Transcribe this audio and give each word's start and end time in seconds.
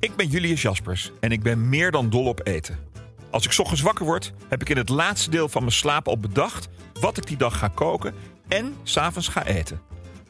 Ik 0.00 0.16
ben 0.16 0.26
Julius 0.26 0.62
Jaspers 0.62 1.12
en 1.20 1.30
ik 1.30 1.42
ben 1.42 1.68
meer 1.68 1.90
dan 1.90 2.10
dol 2.10 2.26
op 2.26 2.46
eten. 2.46 2.78
Als 3.30 3.46
ik 3.46 3.58
ochtends 3.58 3.82
wakker 3.82 4.04
word, 4.04 4.32
heb 4.48 4.60
ik 4.60 4.68
in 4.68 4.76
het 4.76 4.88
laatste 4.88 5.30
deel 5.30 5.48
van 5.48 5.62
mijn 5.62 5.74
slaap 5.74 6.08
al 6.08 6.18
bedacht 6.18 6.68
wat 7.00 7.16
ik 7.16 7.26
die 7.26 7.36
dag 7.36 7.58
ga 7.58 7.68
koken 7.68 8.14
en 8.48 8.74
s'avonds 8.82 9.28
ga 9.28 9.46
eten. 9.46 9.80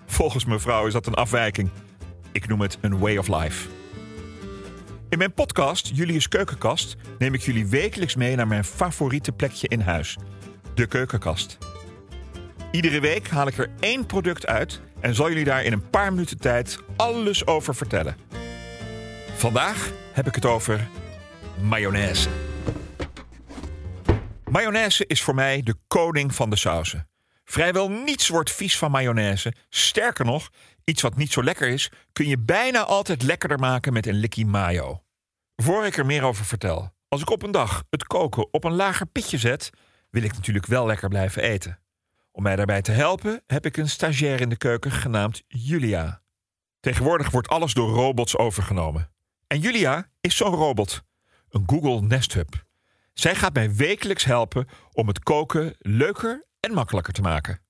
Volgens 0.07 0.45
mijn 0.45 0.61
vrouw 0.61 0.87
is 0.87 0.93
dat 0.93 1.07
een 1.07 1.15
afwijking. 1.15 1.71
Ik 2.33 2.49
noem 2.49 2.61
het 2.61 2.79
een 2.81 2.99
way 2.99 3.17
of 3.17 3.29
life. 3.29 3.69
In 5.09 5.19
mijn 5.19 5.33
podcast 5.33 5.91
Julius 5.95 6.29
Keukenkast 6.29 6.97
neem 7.19 7.35
ik 7.35 7.41
jullie 7.41 7.67
wekelijks 7.67 8.15
mee 8.15 8.37
naar 8.37 8.49
mijn 8.49 8.65
favoriete 8.65 9.33
plekje 9.33 9.69
in 9.69 9.81
huis: 9.81 10.17
de 10.75 10.87
keukenkast. 10.87 11.59
Iedere 12.71 13.01
week 13.01 13.29
haal 13.29 13.47
ik 13.47 13.59
er 13.59 13.71
één 13.81 14.07
product 14.07 14.47
uit 14.47 14.81
en 15.01 15.15
zal 15.15 15.29
jullie 15.29 15.45
daar 15.45 15.65
in 15.65 15.73
een 15.73 15.91
paar 15.91 16.13
minuten 16.13 16.39
tijd 16.39 16.79
alles 16.97 17.47
over 17.47 17.75
vertellen. 17.75 18.28
Vandaag 19.39 19.93
heb 20.13 20.27
ik 20.27 20.35
het 20.35 20.45
over 20.45 20.89
mayonaise. 21.61 22.29
Mayonaise 24.51 25.07
is 25.07 25.23
voor 25.23 25.35
mij 25.35 25.63
de 25.63 25.75
koning 25.87 26.35
van 26.35 26.51
de 26.51 26.57
sauzen. 26.57 27.09
Vrijwel 27.45 27.91
niets 27.91 28.29
wordt 28.29 28.53
vies 28.53 28.79
van 28.79 28.91
mayonaise. 28.91 29.53
Sterker 29.69 30.25
nog, 30.25 30.51
iets 30.85 31.03
wat 31.03 31.17
niet 31.17 31.33
zo 31.33 31.43
lekker 31.43 31.69
is, 31.69 31.91
kun 32.13 32.27
je 32.27 32.39
bijna 32.39 32.85
altijd 32.85 33.23
lekkerder 33.23 33.59
maken 33.59 33.93
met 33.93 34.07
een 34.07 34.15
likkie 34.15 34.47
mayo. 34.47 35.03
Voor 35.57 35.87
ik 35.87 35.97
er 35.97 36.07
meer 36.07 36.23
over 36.23 36.45
vertel, 36.45 36.95
als 37.09 37.21
ik 37.21 37.31
op 37.31 37.43
een 37.43 37.51
dag 37.51 37.85
het 37.91 38.07
koken 38.07 38.53
op 38.53 38.65
een 38.65 38.75
lager 38.75 39.07
pitje 39.07 39.39
zet, 39.39 39.71
wil 40.11 40.23
ik 40.23 40.35
natuurlijk 40.35 40.67
wel 40.67 40.87
lekker 40.87 41.09
blijven 41.09 41.43
eten. 41.43 41.79
Om 42.31 42.43
mij 42.43 42.57
daarbij 42.57 42.83
te 42.83 42.93
helpen 42.93 43.43
heb 43.47 43.67
ik 43.67 43.77
een 43.77 43.89
stagiair 43.89 44.41
in 44.41 44.49
de 44.49 44.57
keuken 44.57 44.91
genaamd 44.91 45.43
Julia. 45.47 46.23
Tegenwoordig 46.81 47.31
wordt 47.31 47.49
alles 47.49 47.75
door 47.75 47.91
robots 47.91 48.37
overgenomen. 48.37 49.17
En 49.49 49.61
Julia 49.61 50.11
is 50.21 50.37
zo'n 50.37 50.55
robot, 50.55 51.03
een 51.49 51.63
Google 51.67 52.01
Nest 52.01 52.33
Hub. 52.33 52.65
Zij 53.13 53.35
gaat 53.35 53.55
mij 53.55 53.75
wekelijks 53.75 54.25
helpen 54.25 54.69
om 54.93 55.09
het 55.09 55.19
koken 55.19 55.75
leuker 55.79 56.47
en 56.61 56.75
makkelijker 56.75 57.13
te 57.13 57.23
maken. 57.23 57.61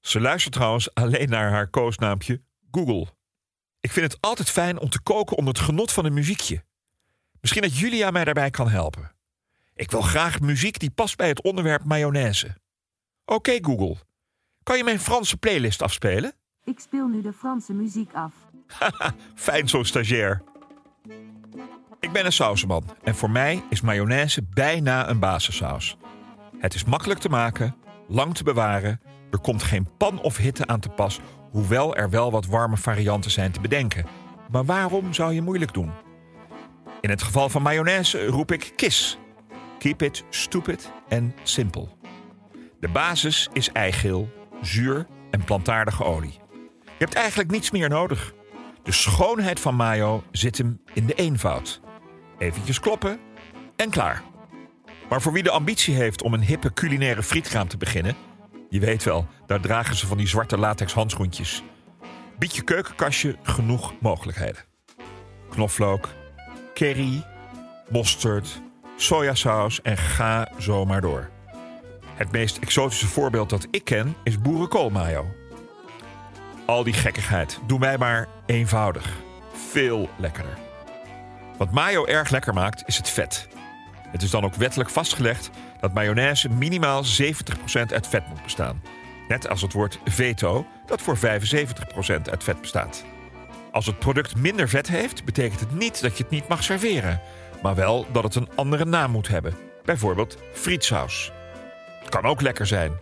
Ze 0.00 0.20
luistert 0.20 0.54
trouwens 0.54 0.94
alleen 0.94 1.28
naar 1.28 1.50
haar 1.50 1.68
koosnaampje 1.68 2.42
Google. 2.70 3.06
Ik 3.80 3.90
vind 3.90 4.12
het 4.12 4.20
altijd 4.20 4.50
fijn 4.50 4.78
om 4.78 4.88
te 4.88 5.02
koken 5.02 5.36
onder 5.36 5.54
het 5.54 5.62
genot 5.62 5.92
van 5.92 6.04
een 6.04 6.12
muziekje. 6.12 6.64
Misschien 7.40 7.62
dat 7.62 7.78
Julia 7.78 8.10
mij 8.10 8.24
daarbij 8.24 8.50
kan 8.50 8.68
helpen. 8.68 9.12
Ik 9.74 9.90
wil 9.90 10.02
graag 10.02 10.40
muziek 10.40 10.78
die 10.78 10.90
past 10.90 11.16
bij 11.16 11.28
het 11.28 11.42
onderwerp 11.42 11.84
mayonaise. 11.84 12.56
Oké 13.24 13.58
Google, 13.62 13.96
kan 14.62 14.76
je 14.76 14.84
mijn 14.84 15.00
Franse 15.00 15.36
playlist 15.36 15.82
afspelen? 15.82 16.32
Ik 16.64 16.80
speel 16.80 17.06
nu 17.06 17.22
de 17.22 17.32
Franse 17.32 17.72
muziek 17.72 18.12
af. 18.12 18.32
Fijn 19.34 19.68
zo'n 19.68 19.84
stagiair. 19.84 20.42
Ik 22.00 22.12
ben 22.12 22.24
een 22.24 22.32
sausenman 22.32 22.84
en 23.02 23.14
voor 23.14 23.30
mij 23.30 23.62
is 23.70 23.80
mayonaise 23.80 24.42
bijna 24.54 25.08
een 25.08 25.18
basissaus. 25.18 25.96
Het 26.58 26.74
is 26.74 26.84
makkelijk 26.84 27.20
te 27.20 27.28
maken, 27.28 27.76
lang 28.08 28.34
te 28.34 28.44
bewaren, 28.44 29.00
er 29.30 29.38
komt 29.38 29.62
geen 29.62 29.88
pan 29.96 30.20
of 30.20 30.36
hitte 30.36 30.66
aan 30.66 30.80
te 30.80 30.88
pas, 30.88 31.20
hoewel 31.50 31.96
er 31.96 32.10
wel 32.10 32.30
wat 32.30 32.46
warme 32.46 32.76
varianten 32.76 33.30
zijn 33.30 33.52
te 33.52 33.60
bedenken. 33.60 34.06
Maar 34.50 34.64
waarom 34.64 35.14
zou 35.14 35.32
je 35.32 35.42
moeilijk 35.42 35.74
doen? 35.74 35.92
In 37.00 37.10
het 37.10 37.22
geval 37.22 37.48
van 37.48 37.62
mayonaise 37.62 38.26
roep 38.26 38.52
ik 38.52 38.72
KISS. 38.76 39.18
Keep 39.78 40.02
it 40.02 40.24
stupid 40.30 40.92
en 41.08 41.34
simpel. 41.42 41.98
De 42.80 42.88
basis 42.88 43.48
is 43.52 43.72
eigeel, 43.72 44.28
zuur 44.60 45.06
en 45.30 45.44
plantaardige 45.44 46.04
olie. 46.04 46.38
Je 46.84 47.06
hebt 47.06 47.14
eigenlijk 47.14 47.50
niets 47.50 47.70
meer 47.70 47.88
nodig. 47.88 48.34
De 48.82 48.92
schoonheid 48.92 49.60
van 49.60 49.74
mayo 49.74 50.22
zit 50.30 50.58
hem 50.58 50.80
in 50.92 51.06
de 51.06 51.14
eenvoud. 51.14 51.80
Eventjes 52.40 52.80
kloppen 52.80 53.20
en 53.76 53.90
klaar. 53.90 54.22
Maar 55.08 55.22
voor 55.22 55.32
wie 55.32 55.42
de 55.42 55.50
ambitie 55.50 55.94
heeft 55.94 56.22
om 56.22 56.34
een 56.34 56.44
hippe 56.44 56.72
culinaire 56.72 57.22
frietkraam 57.22 57.68
te 57.68 57.76
beginnen... 57.76 58.16
je 58.68 58.80
weet 58.80 59.02
wel, 59.02 59.26
daar 59.46 59.60
dragen 59.60 59.96
ze 59.96 60.06
van 60.06 60.16
die 60.16 60.26
zwarte 60.26 60.58
latex 60.58 60.92
handschoentjes... 60.92 61.62
biedt 62.38 62.56
je 62.56 62.62
keukenkastje 62.62 63.36
genoeg 63.42 63.94
mogelijkheden. 64.00 64.64
Knoflook, 65.50 66.08
curry, 66.74 67.24
mosterd, 67.88 68.62
sojasaus 68.96 69.82
en 69.82 69.96
ga 69.96 70.48
zo 70.58 70.84
maar 70.84 71.00
door. 71.00 71.30
Het 72.14 72.32
meest 72.32 72.58
exotische 72.58 73.06
voorbeeld 73.06 73.50
dat 73.50 73.66
ik 73.70 73.84
ken 73.84 74.14
is 74.24 74.40
boerenkoolmayo. 74.40 75.26
Al 76.66 76.84
die 76.84 76.94
gekkigheid, 76.94 77.60
doe 77.66 77.78
mij 77.78 77.98
maar 77.98 78.28
eenvoudig. 78.46 79.16
Veel 79.70 80.08
lekkerder. 80.16 80.69
Wat 81.60 81.70
mayo 81.70 82.04
erg 82.04 82.30
lekker 82.30 82.54
maakt, 82.54 82.82
is 82.86 82.96
het 82.96 83.08
vet. 83.08 83.48
Het 84.08 84.22
is 84.22 84.30
dan 84.30 84.44
ook 84.44 84.54
wettelijk 84.54 84.90
vastgelegd 84.90 85.50
dat 85.80 85.94
mayonaise 85.94 86.48
minimaal 86.48 87.04
70% 87.04 87.06
uit 87.92 88.06
vet 88.06 88.28
moet 88.28 88.42
bestaan. 88.42 88.82
Net 89.28 89.48
als 89.48 89.62
het 89.62 89.72
woord 89.72 89.98
veto, 90.04 90.66
dat 90.86 91.02
voor 91.02 91.18
75% 91.18 91.20
uit 92.30 92.44
vet 92.44 92.60
bestaat. 92.60 93.04
Als 93.72 93.86
het 93.86 93.98
product 93.98 94.36
minder 94.36 94.68
vet 94.68 94.88
heeft, 94.88 95.24
betekent 95.24 95.60
het 95.60 95.74
niet 95.74 96.00
dat 96.00 96.16
je 96.16 96.22
het 96.22 96.32
niet 96.32 96.48
mag 96.48 96.62
serveren, 96.62 97.20
maar 97.62 97.74
wel 97.74 98.06
dat 98.12 98.22
het 98.22 98.34
een 98.34 98.50
andere 98.54 98.84
naam 98.84 99.10
moet 99.10 99.28
hebben. 99.28 99.54
Bijvoorbeeld 99.84 100.36
frietsaus. 100.52 101.32
Het 102.00 102.08
kan 102.08 102.24
ook 102.24 102.40
lekker 102.40 102.66
zijn. 102.66 102.92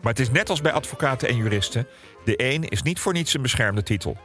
Maar 0.00 0.12
het 0.12 0.20
is 0.20 0.30
net 0.30 0.50
als 0.50 0.60
bij 0.60 0.72
advocaten 0.72 1.28
en 1.28 1.36
juristen: 1.36 1.86
de 2.24 2.34
een 2.52 2.68
is 2.68 2.82
niet 2.82 3.00
voor 3.00 3.12
niets 3.12 3.34
een 3.34 3.42
beschermde 3.42 3.82
titel. 3.82 4.16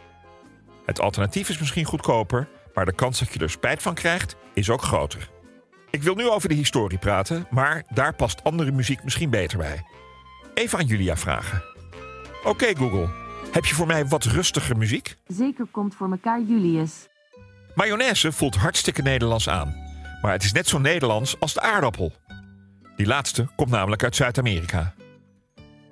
Het 0.86 1.00
alternatief 1.00 1.50
is 1.50 1.60
misschien 1.60 1.86
goedkoper, 1.86 2.48
maar 2.80 2.88
de 2.88 2.96
kans 2.96 3.20
dat 3.20 3.34
je 3.34 3.40
er 3.40 3.50
spijt 3.50 3.82
van 3.82 3.94
krijgt 3.94 4.36
is 4.54 4.70
ook 4.70 4.82
groter. 4.82 5.30
Ik 5.90 6.04
wil 6.04 6.16
nu 6.16 6.30
over 6.30 6.50
de 6.50 6.56
historie 6.56 6.98
praten, 6.98 7.48
maar 7.50 7.84
daar 7.94 8.16
past 8.16 8.44
andere 8.44 8.72
muziek 8.72 9.04
misschien 9.04 9.30
beter 9.30 9.58
bij. 9.58 9.86
Even 10.54 10.80
aan 10.80 10.86
Julia 10.86 11.18
vragen. 11.18 11.64
Oké 12.44 12.76
Google, 12.76 13.10
heb 13.52 13.66
je 13.66 13.76
voor 13.76 13.88
mij 13.88 14.08
wat 14.08 14.24
rustiger 14.24 14.78
muziek? 14.78 15.16
Zeker 15.28 15.66
komt 15.72 15.96
voor 15.96 16.12
elkaar 16.12 16.42
Julius. 16.42 17.08
Mayonaise 17.76 18.32
voelt 18.32 18.56
hartstikke 18.56 19.02
Nederlands 19.02 19.50
aan. 19.50 19.76
Maar 20.22 20.32
het 20.32 20.44
is 20.44 20.52
net 20.52 20.68
zo 20.68 20.78
Nederlands 20.78 21.40
als 21.40 21.54
de 21.54 21.62
aardappel. 21.62 22.14
Die 22.96 23.08
laatste 23.08 23.48
komt 23.56 23.70
namelijk 23.70 24.04
uit 24.04 24.16
Zuid-Amerika. 24.16 24.94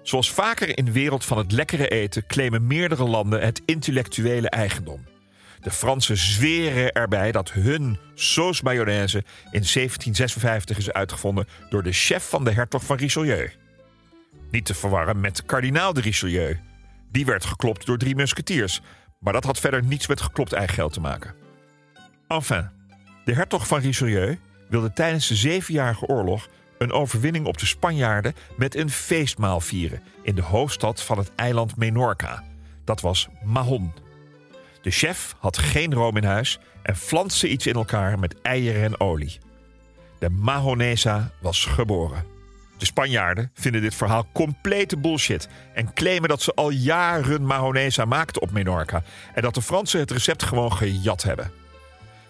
Zoals 0.02 0.32
vaker 0.32 0.78
in 0.78 0.86
de 0.86 0.92
wereld 0.92 1.26
van 1.26 1.38
het 1.38 1.52
lekkere 1.52 1.88
eten 1.88 2.26
claimen 2.26 2.68
meerdere 2.68 3.04
landen 3.04 3.42
het 3.42 3.62
intellectuele 3.66 4.50
eigendom. 4.50 5.16
De 5.60 5.72
Fransen 5.72 6.18
zweren 6.18 6.92
erbij 6.92 7.32
dat 7.32 7.52
hun 7.52 8.00
sauce 8.16 8.64
mayonaise 8.64 9.18
in 9.44 9.66
1756 9.74 10.78
is 10.78 10.92
uitgevonden 10.92 11.48
door 11.70 11.84
de 11.84 11.92
chef 11.92 12.30
van 12.30 12.44
de 12.44 12.52
hertog 12.52 12.84
van 12.84 12.98
Richelieu. 12.98 13.52
Niet 14.52 14.66
te 14.66 14.74
verwarren 14.74 15.20
met 15.20 15.46
kardinaal 15.46 15.94
de 15.94 16.02
Richelieu. 16.02 16.60
Die 17.12 17.26
werd 17.26 17.46
geklopt 17.46 17.86
door 17.86 17.98
drie 17.98 18.16
musketiers, 18.16 18.82
maar 19.20 19.34
dat 19.34 19.44
had 19.44 19.60
verder 19.60 19.84
niets 19.84 20.08
met 20.08 20.22
geklopt 20.22 20.54
eigen 20.54 20.76
geld 20.76 20.94
te 20.94 21.00
maken. 21.00 21.36
Enfin, 22.28 22.70
de 23.26 23.34
hertog 23.34 23.68
van 23.68 23.80
Richelieu 23.80 24.40
wilde 24.70 24.94
tijdens 24.94 25.28
de 25.28 25.36
Zevenjarige 25.36 26.06
Oorlog 26.06 26.48
een 26.78 26.92
overwinning 26.92 27.46
op 27.46 27.58
de 27.58 27.66
Spanjaarden 27.66 28.34
met 28.58 28.76
een 28.76 28.90
feestmaal 28.90 29.60
vieren 29.60 30.02
in 30.22 30.36
de 30.36 30.42
hoofdstad 30.42 31.02
van 31.02 31.18
het 31.18 31.32
eiland 31.36 31.78
Menorca, 31.78 32.44
dat 32.84 33.02
was 33.02 33.28
mahon. 33.44 33.94
De 34.82 34.92
chef 34.92 35.36
had 35.40 35.58
geen 35.58 35.94
room 35.94 36.18
in 36.18 36.24
huis 36.24 36.60
en 36.84 36.96
flanste 36.96 37.50
iets 37.50 37.68
in 37.68 37.74
elkaar 37.74 38.20
met 38.20 38.42
eieren 38.42 38.84
en 38.84 39.00
olie. 39.00 39.38
De 40.20 40.30
mahonesa 40.30 41.32
was 41.42 41.66
geboren. 41.66 42.26
De 42.78 42.86
Spanjaarden 42.86 43.52
vinden 43.54 43.82
dit 43.82 43.96
verhaal 43.96 44.28
complete 44.34 44.98
bullshit 44.98 45.48
en 45.74 45.94
claimen 45.94 46.30
dat 46.30 46.42
ze 46.42 46.54
al 46.54 46.70
jaren 46.70 47.46
mahonesa 47.46 48.06
maakten 48.06 48.42
op 48.42 48.52
Menorca 48.52 49.04
en 49.34 49.42
dat 49.42 49.54
de 49.54 49.62
Fransen 49.62 50.00
het 50.00 50.12
recept 50.12 50.44
gewoon 50.44 50.74
gejat 50.74 51.24
hebben. 51.24 51.52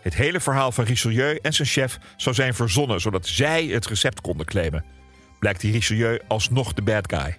Het 0.02 0.16
hele 0.16 0.40
verhaal 0.40 0.72
van 0.72 0.84
Richelieu 0.84 1.40
en 1.42 1.54
zijn 1.54 1.68
chef 1.68 1.98
zou 2.18 2.36
zijn 2.36 2.54
verzonnen 2.54 3.02
zodat 3.02 3.28
zij 3.28 3.66
het 3.66 3.88
recept 3.88 4.22
konden 4.22 4.46
claimen. 4.46 4.86
Blijkt 5.40 5.62
die 5.62 5.72
Richelieu 5.72 6.20
alsnog 6.28 6.74
de 6.74 6.82
bad 6.82 7.14
guy. 7.14 7.38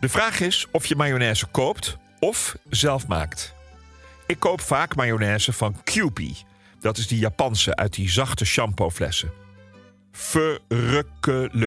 De 0.00 0.08
vraag 0.08 0.40
is 0.40 0.66
of 0.70 0.86
je 0.86 0.96
mayonaise 0.96 1.46
koopt 1.46 1.96
of 2.18 2.56
zelf 2.68 3.06
maakt. 3.06 3.56
Ik 4.28 4.38
koop 4.38 4.60
vaak 4.60 4.96
mayonaise 4.96 5.52
van 5.52 5.76
Kewpie. 5.84 6.36
Dat 6.80 6.96
is 6.98 7.06
die 7.06 7.18
Japanse 7.18 7.76
uit 7.76 7.94
die 7.94 8.10
zachte 8.10 8.44
shampooflessen. 8.44 9.32
Verrukkelijk. 10.12 11.66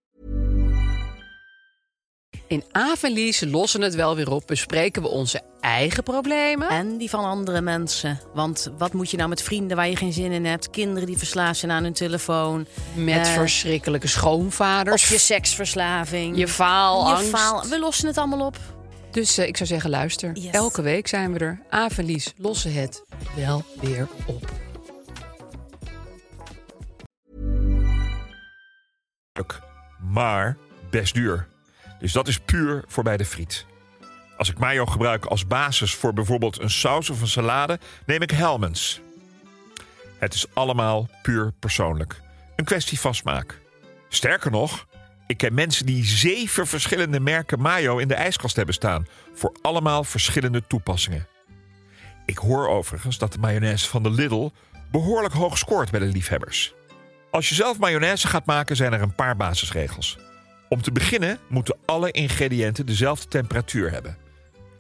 In 2.48 2.64
Avenlies 2.72 3.42
lossen 3.42 3.82
het 3.82 3.96
wel 3.96 4.16
weer 4.16 4.32
op, 4.32 4.48
bespreken 4.48 5.02
we 5.02 5.08
onze 5.08 5.42
eigen 5.60 6.04
problemen. 6.04 6.70
En 6.70 6.98
die 6.98 7.10
van 7.10 7.24
andere 7.24 7.62
mensen. 7.62 8.20
Want 8.34 8.72
wat 8.78 8.94
moet 8.94 9.12
je 9.12 9.18
nou 9.18 9.30
met 9.30 9.42
vrienden 9.42 9.78
waar 9.78 9.90
je 9.90 9.96
geen 9.96 10.14
zin 10.14 10.32
in 10.32 10.46
hebt? 10.46 10.70
Kinderen 10.70 11.08
die 11.08 11.18
verslaafd 11.18 11.60
zijn 11.60 11.72
aan 11.72 11.84
hun 11.84 11.94
telefoon. 11.94 12.66
Met 12.94 13.28
eh, 13.28 13.34
verschrikkelijke 13.34 14.08
schoonvaders. 14.08 15.04
Of 15.04 15.10
je 15.10 15.18
seksverslaving. 15.18 16.38
je 16.38 16.48
faalangst. 16.48 17.24
Je 17.24 17.30
faal. 17.30 17.68
We 17.68 17.80
lossen 17.80 18.08
het 18.08 18.18
allemaal 18.18 18.46
op. 18.46 18.58
Dus 19.12 19.38
eh, 19.38 19.48
ik 19.48 19.58
zou 19.58 19.70
zeggen, 19.70 19.90
luister. 19.90 20.34
Yes. 20.34 20.54
Elke 20.54 20.82
week 20.82 21.08
zijn 21.08 21.34
we 21.34 21.40
er. 21.40 21.62
Avenlies 21.70 22.34
lossen 22.38 22.74
het 22.74 23.04
wel 23.36 23.64
weer 23.82 24.08
op. 24.26 24.62
Maar 30.12 30.58
best 30.90 31.14
duur. 31.14 31.48
Dus 32.00 32.12
dat 32.12 32.28
is 32.28 32.40
puur 32.40 32.84
voorbij 32.88 33.18
de 33.18 33.26
friet. 33.26 33.66
Als 34.38 34.50
ik 34.50 34.60
mayo 34.60 34.86
gebruik 34.86 35.26
als 35.26 35.48
basis 35.48 35.96
voor 35.96 36.14
bijvoorbeeld 36.14 36.60
een 36.60 36.70
saus 36.70 37.10
of 37.10 37.22
een 37.22 37.28
salade, 37.28 37.80
neem 38.06 38.22
ik 38.22 38.32
Hellmann's. 38.32 39.02
Het 40.18 40.34
is 40.34 40.46
allemaal 40.54 41.10
puur 41.22 41.54
persoonlijk. 41.60 42.22
Een 42.56 42.66
kwestie 42.66 43.00
van 43.00 43.16
smaak. 43.16 43.60
Sterker 44.10 44.52
nog, 44.52 44.88
ik 45.32 45.38
ken 45.38 45.54
mensen 45.54 45.86
die 45.86 46.06
zeven 46.06 46.68
verschillende 46.68 47.20
merken 47.20 47.60
mayo 47.60 47.98
in 47.98 48.08
de 48.08 48.14
ijskast 48.14 48.56
hebben 48.56 48.76
staan. 48.76 49.08
Voor 49.34 49.56
allemaal 49.62 50.04
verschillende 50.04 50.64
toepassingen. 50.68 51.28
Ik 52.26 52.38
hoor 52.38 52.70
overigens 52.70 53.18
dat 53.18 53.34
de 53.34 53.40
mayonaise 53.40 53.90
van 53.90 54.04
de 54.04 54.10
Lidl 54.10 54.50
behoorlijk 54.92 55.34
hoog 55.34 55.58
scoort 55.58 55.92
bij 55.92 56.00
de 56.00 56.06
liefhebbers. 56.06 56.74
Als 57.30 57.50
je 57.50 57.56
zelf 57.56 57.80
mayonaise 57.80 58.28
gaat 58.28 58.46
maken, 58.46 58.76
zijn 58.76 58.94
er 58.94 59.02
een 59.02 59.16
paar 59.16 59.36
basisregels. 59.36 60.18
Om 60.70 60.82
te 60.82 60.92
beginnen 60.92 61.40
moeten 61.48 61.78
alle 61.86 62.12
ingrediënten 62.12 62.86
dezelfde 62.86 63.28
temperatuur 63.28 63.92
hebben. 63.92 64.18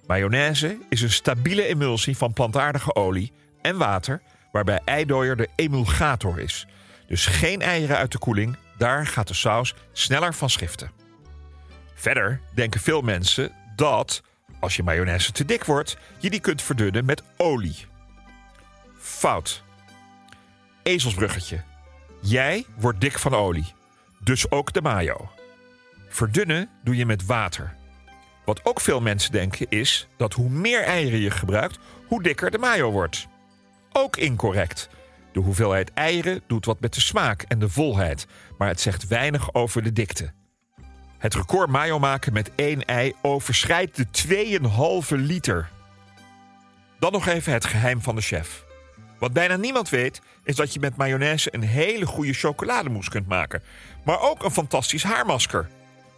Mayonaise 0.07 0.77
is 0.89 1.01
een 1.01 1.11
stabiele 1.11 1.63
emulsie 1.63 2.17
van 2.17 2.33
plantaardige 2.33 2.95
olie 2.95 3.31
en 3.61 3.77
water, 3.77 4.21
waarbij 4.51 4.81
eidooier 4.85 5.35
de 5.35 5.49
emulgator 5.55 6.39
is. 6.39 6.67
Dus 7.07 7.25
geen 7.25 7.61
eieren 7.61 7.97
uit 7.97 8.11
de 8.11 8.17
koeling, 8.17 8.57
daar 8.81 9.07
gaat 9.07 9.27
de 9.27 9.33
saus 9.33 9.73
sneller 9.91 10.33
van 10.33 10.49
schiften. 10.49 10.91
Verder 11.93 12.41
denken 12.53 12.79
veel 12.79 13.01
mensen 13.01 13.51
dat, 13.75 14.23
als 14.59 14.75
je 14.75 14.83
mayonaise 14.83 15.31
te 15.31 15.45
dik 15.45 15.63
wordt, 15.63 15.97
je 16.17 16.29
die 16.29 16.39
kunt 16.39 16.61
verdunnen 16.61 17.05
met 17.05 17.23
olie. 17.37 17.85
Fout. 18.99 19.63
Ezelsbruggetje. 20.83 21.63
Jij 22.21 22.65
wordt 22.77 23.01
dik 23.01 23.19
van 23.19 23.33
olie. 23.33 23.73
Dus 24.19 24.51
ook 24.51 24.73
de 24.73 24.81
mayo. 24.81 25.31
Verdunnen 26.09 26.69
doe 26.83 26.95
je 26.95 27.05
met 27.05 27.25
water. 27.25 27.75
Wat 28.45 28.65
ook 28.65 28.79
veel 28.79 29.01
mensen 29.01 29.31
denken 29.31 29.69
is 29.69 30.07
dat 30.17 30.33
hoe 30.33 30.49
meer 30.49 30.83
eieren 30.83 31.19
je 31.19 31.31
gebruikt, 31.31 31.79
hoe 32.07 32.23
dikker 32.23 32.51
de 32.51 32.57
mayo 32.57 32.91
wordt. 32.91 33.27
Ook 33.91 34.17
incorrect. 34.17 34.89
De 35.31 35.39
hoeveelheid 35.39 35.93
eieren 35.93 36.41
doet 36.47 36.65
wat 36.65 36.79
met 36.79 36.93
de 36.93 37.01
smaak 37.01 37.41
en 37.41 37.59
de 37.59 37.69
volheid, 37.69 38.27
maar 38.57 38.67
het 38.67 38.81
zegt 38.81 39.07
weinig 39.07 39.53
over 39.53 39.83
de 39.83 39.93
dikte. 39.93 40.31
Het 41.17 41.35
record 41.35 41.69
mayo 41.69 41.99
maken 41.99 42.33
met 42.33 42.51
één 42.55 42.85
ei 42.85 43.13
overschrijdt 43.21 43.95
de 43.95 44.59
2,5 45.11 45.19
liter. 45.19 45.69
Dan 46.99 47.11
nog 47.11 47.27
even 47.27 47.53
het 47.53 47.65
geheim 47.65 48.01
van 48.01 48.15
de 48.15 48.21
chef. 48.21 48.65
Wat 49.19 49.33
bijna 49.33 49.55
niemand 49.55 49.89
weet, 49.89 50.21
is 50.43 50.55
dat 50.55 50.73
je 50.73 50.79
met 50.79 50.95
mayonaise 50.95 51.53
een 51.53 51.63
hele 51.63 52.05
goede 52.05 52.33
chocolademousse 52.33 53.11
kunt 53.11 53.27
maken. 53.27 53.63
Maar 54.03 54.21
ook 54.21 54.43
een 54.43 54.51
fantastisch 54.51 55.03
haarmasker. 55.03 55.69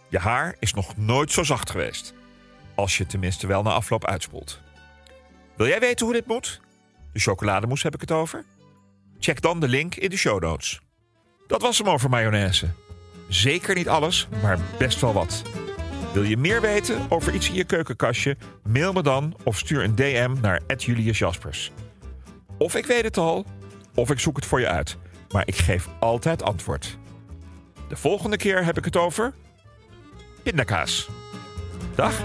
Je 0.08 0.18
haar 0.18 0.56
is 0.58 0.74
nog 0.74 0.96
nooit 0.96 1.32
zo 1.32 1.42
zacht 1.42 1.70
geweest. 1.70 2.14
Als 2.74 2.98
je 2.98 3.06
tenminste 3.06 3.46
wel 3.46 3.62
na 3.62 3.70
afloop 3.70 4.06
uitspoelt. 4.06 4.60
Wil 5.56 5.66
jij 5.66 5.80
weten 5.80 6.06
hoe 6.06 6.14
dit 6.14 6.26
moet? 6.26 6.60
De 7.12 7.20
chocolademousse 7.20 7.86
heb 7.86 7.94
ik 7.94 8.00
het 8.00 8.10
over? 8.10 8.44
Check 9.24 9.40
dan 9.40 9.60
de 9.60 9.68
link 9.68 9.94
in 9.94 10.10
de 10.10 10.16
show 10.16 10.42
notes. 10.42 10.80
Dat 11.46 11.62
was 11.62 11.78
hem 11.78 11.88
over 11.88 12.10
mayonaise. 12.10 12.68
Zeker 13.28 13.74
niet 13.74 13.88
alles, 13.88 14.28
maar 14.42 14.58
best 14.78 15.00
wel 15.00 15.12
wat. 15.12 15.42
Wil 16.12 16.22
je 16.22 16.36
meer 16.36 16.60
weten 16.60 17.06
over 17.08 17.34
iets 17.34 17.48
in 17.48 17.54
je 17.54 17.64
keukenkastje? 17.64 18.36
Mail 18.62 18.92
me 18.92 19.02
dan 19.02 19.36
of 19.44 19.58
stuur 19.58 19.84
een 19.84 19.94
DM 19.94 20.34
naar 20.40 20.62
Julius 20.76 21.18
Jaspers. 21.18 21.72
Of 22.58 22.74
ik 22.74 22.86
weet 22.86 23.04
het 23.04 23.16
al, 23.16 23.46
of 23.94 24.10
ik 24.10 24.18
zoek 24.18 24.36
het 24.36 24.46
voor 24.46 24.60
je 24.60 24.68
uit. 24.68 24.96
Maar 25.30 25.46
ik 25.46 25.56
geef 25.56 25.88
altijd 25.98 26.42
antwoord. 26.42 26.98
De 27.88 27.96
volgende 27.96 28.36
keer 28.36 28.64
heb 28.64 28.78
ik 28.78 28.84
het 28.84 28.96
over 28.96 29.32
pindakaas. 30.42 31.08
Dag. 31.94 32.20